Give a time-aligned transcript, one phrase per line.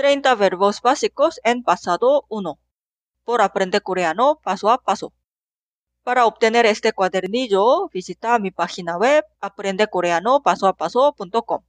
[0.00, 2.59] 30 verbos básicos en pasado 1
[3.23, 5.13] por aprender coreano paso a paso.
[6.03, 11.63] Para obtener este cuadernillo, visita mi página web aprendecoreanopasoapaso.com.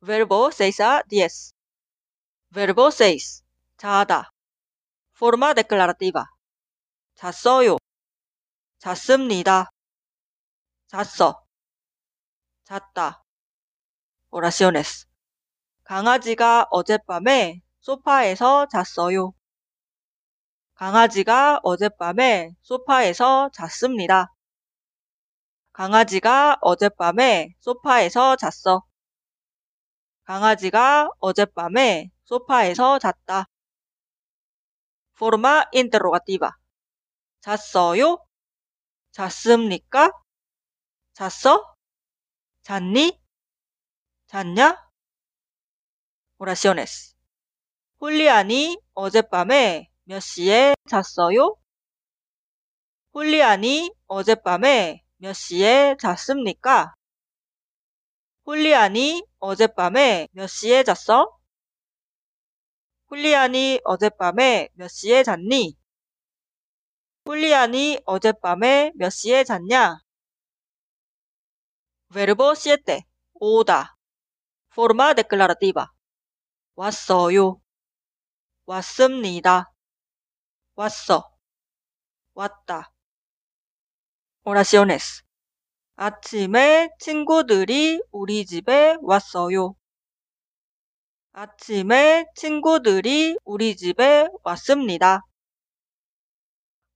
[0.00, 1.54] Verbo 6 a 10.
[2.50, 3.44] Verbo 6.
[3.78, 4.32] 자다.
[5.14, 6.26] Forma declarativa.
[7.14, 7.78] 잤어요.
[8.78, 9.70] 잤습니다.
[10.86, 11.46] 잤어.
[12.64, 13.24] 잤다.
[14.30, 15.08] Oraciones.
[15.84, 19.34] 강아지가 어젯밤에 소파에서 잤어요.
[20.74, 24.32] 강아지가 어젯밤에 소파에서 잤습니다.
[25.72, 28.82] 강아지가 어젯밤에 소파에서 잤어.
[30.24, 33.44] 강아지가 어젯밤에 소파에서 잤다.
[35.16, 36.50] Forma interrogativa.
[37.42, 38.24] 잤어요?
[39.12, 40.10] 잤습니까?
[41.12, 41.76] 잤어?
[42.62, 43.20] 잤니?
[44.28, 44.93] 잤냐?
[46.44, 47.16] Oraciones.
[48.02, 51.56] 훌리안이 어젯밤에 몇 시에 잤어요?
[53.14, 56.94] 훌리안이 어젯밤에 몇 시에 잤습니까?
[58.44, 61.34] 훌리안이 어젯밤에 몇 시에 잤어?
[63.10, 65.74] 훌리안이 어젯밤에 몇 시에 잤니?
[67.26, 69.96] 홀리안이 어젯밤에 몇 시에 잤냐?
[72.12, 73.00] Verbo 7.
[73.32, 73.96] 오다.
[74.74, 75.94] Forma declarativa.
[76.76, 77.60] 왔어요.
[78.66, 79.72] 왔습니다.
[80.74, 81.30] 왔어.
[82.34, 82.92] 왔다.
[84.44, 85.22] Oraciones.
[85.96, 89.76] 아침에 친구들이 우리 집에 왔어요.
[91.32, 95.20] 아침에 친구들이 우리 집에 왔습니다.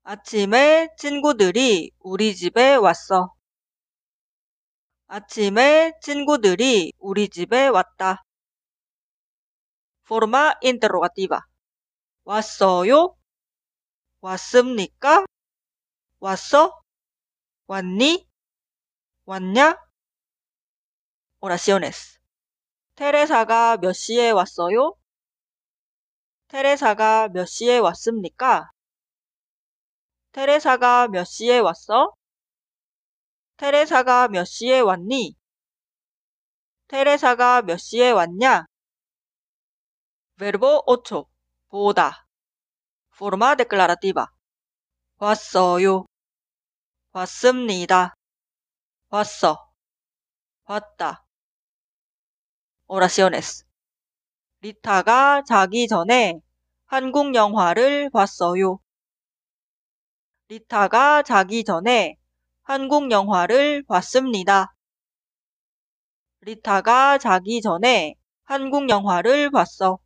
[0.02, 3.32] 아침에 친구들이 우리 집에 왔어.
[5.06, 8.24] 아침에 친구들이 우리 집에 왔다.
[10.08, 11.40] Forma interrogativa.
[12.24, 13.14] 왔어요?
[14.22, 15.26] 왔습니까?
[16.18, 16.80] 왔어?
[17.66, 18.26] 왔니?
[19.26, 19.76] 왔냐?
[21.40, 22.18] Oraciones.
[22.94, 24.94] 테레사가 몇 시에 왔어요?
[26.48, 28.70] 테레사가 몇 시에 왔습니까?
[30.32, 32.14] 테레사가 몇 시에 왔어?
[33.58, 35.36] 테레사가 몇 시에 왔니?
[36.88, 38.64] 테레사가 몇 시에 왔냐?
[40.38, 41.24] Verbo 8.
[41.68, 42.28] 보다.
[43.12, 44.26] Forma declarativa.
[45.18, 46.06] 왔어요.
[47.10, 48.14] 왔습니다.
[49.08, 49.68] 왔어.
[50.66, 51.26] 왔다.
[52.86, 53.64] Oraciones.
[54.60, 56.40] 리타가 자기 전에
[56.86, 58.78] 한국 영화를 봤어요.
[60.46, 62.16] 리타가 자기 전에
[62.62, 64.72] 한국 영화를 봤습니다.
[66.42, 69.98] 리타가 자기 전에 한국 영화를 봤어.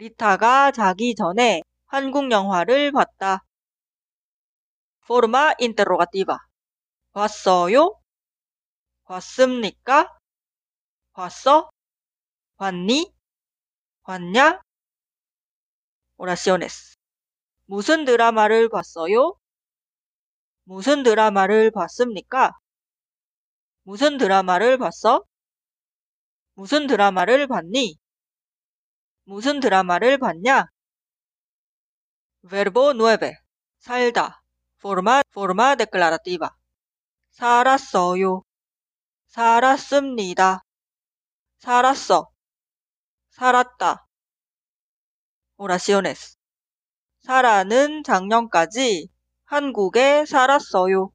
[0.00, 3.44] 리타가 자기 전에 한국 영화를 봤다.
[5.04, 6.38] Forma interrogativa.
[7.12, 8.00] 봤어요?
[9.04, 10.08] 봤습니까?
[11.12, 11.68] 봤어?
[12.56, 13.12] 봤니?
[14.04, 14.62] 봤냐?
[16.16, 16.96] Oraciones.
[17.66, 19.34] 무슨 드라마를 봤어요?
[20.64, 22.52] 무슨 드라마를 봤습니까?
[23.82, 25.24] 무슨 드라마를 봤어?
[26.54, 27.98] 무슨 드라마를 봤니?
[29.24, 30.66] 무슨 드라마를 봤냐?
[32.48, 33.32] Verbo 9.
[33.78, 34.42] 살다.
[34.78, 36.48] Forma, forma declarativa.
[37.30, 38.42] 살았어요.
[39.26, 40.64] 살았습니다.
[41.58, 42.30] 살았어.
[43.30, 44.06] 살았다.
[45.56, 46.36] Oraciones.
[47.20, 49.08] 사라는 작년까지
[49.44, 51.10] 한국에 살았어요.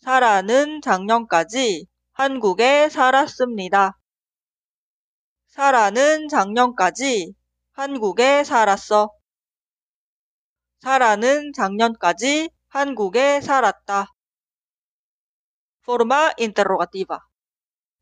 [0.00, 3.97] 사라는 작년까지 한국에 살았습니다.
[5.48, 7.34] 사라는 작년까지
[7.72, 9.10] 한국에 살았어.
[10.80, 14.12] 사라는 작년까지 한국에 살았다.
[15.82, 17.18] Forma interrogativa.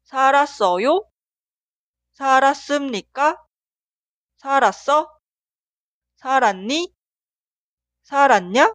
[0.04, 1.08] 살았어요?
[2.14, 3.36] 살았습니까?
[4.36, 5.08] 살았어?
[6.16, 6.92] 살았니?
[8.02, 8.72] 살았냐?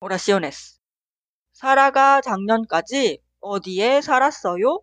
[0.00, 0.80] Oraciones.
[1.52, 4.80] 사라가 작년까지 어디에 살았어요?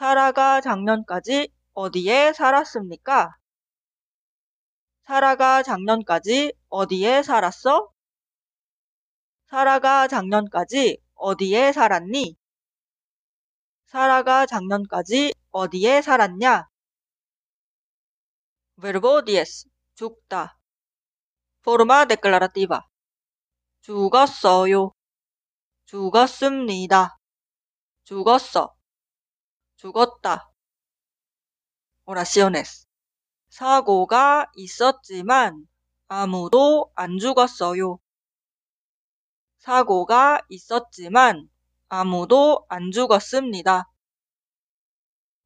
[0.00, 3.36] 사라가 작년까지 어디에 살았습니까?
[5.04, 7.90] 사라가 작년까지 어디에 살았어?
[9.44, 12.34] 사라가 작년까지 어디에 살았니?
[13.88, 16.70] 사라가 작년까지 어디에 살았냐?
[18.80, 19.68] Verbo 10.
[19.96, 20.58] 죽다.
[21.60, 22.80] Forma declarativa.
[23.82, 24.92] 죽었어요.
[25.84, 27.18] 죽었습니다.
[28.04, 28.79] 죽었어.
[29.80, 30.52] 죽었다.
[32.04, 32.86] oraciones.
[33.48, 35.66] 사고가 있었지만
[36.06, 37.98] 아무도 안 죽었어요.
[39.56, 41.48] 사고가 있었지만
[41.88, 43.90] 아무도 안 죽었습니다.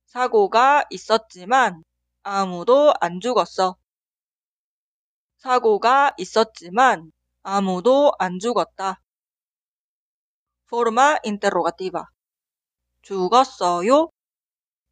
[0.06, 1.84] 사고가 있었지만
[2.24, 3.76] 아무도 안 죽었어.
[5.36, 7.12] 사고가 있었지만
[7.44, 9.00] 아무도 안 죽었다.
[10.66, 12.06] forma interrogativa.
[13.02, 14.13] 죽었어요?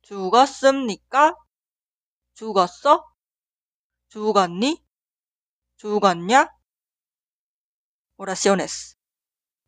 [0.03, 1.35] 죽었습니까?
[2.35, 3.05] 죽었어?
[4.09, 4.83] 죽었니?
[5.77, 6.49] 죽었냐?
[8.17, 8.97] oraciones.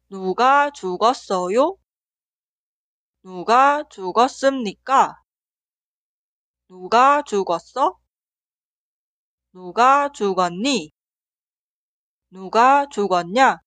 [0.08, 1.76] 누가 죽었어요?
[3.22, 5.22] 누가 죽었습니까?
[6.68, 7.98] 누가 죽었어?
[9.52, 10.92] 누가 죽었니?
[12.30, 13.63] 누가 죽었냐?